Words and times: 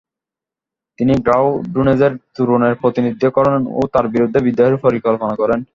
তিনি 0.99 1.13
গ্রাউডুনেজেব 1.25 2.13
তোরনের 2.35 2.73
প্রতিনিধিত্ব 2.81 3.25
করেন 3.37 3.59
ও 3.71 3.81
তাদের 3.93 4.13
বিরুদ্ধে 4.15 4.39
বিদ্রোহের 4.45 4.83
পরিকল্পনা 4.85 5.35
করেন। 5.41 5.59